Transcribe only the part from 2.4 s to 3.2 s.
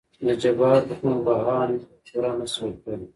شوى کړى.